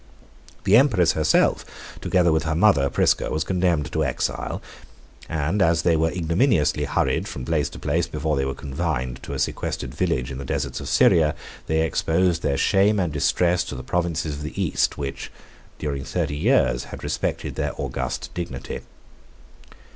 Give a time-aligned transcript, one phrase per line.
[0.63, 1.63] The empress herself,
[2.01, 4.59] together with her mother Prisca, was condemned to exile;
[5.29, 9.33] and as they were ignominiously hurried from place to place before they were confined to
[9.33, 11.35] a sequestered village in the deserts of Syria,
[11.67, 15.31] they exposed their shame and distress to the provinces of the East, which,
[15.77, 18.79] during thirty years, had respected their august dignity.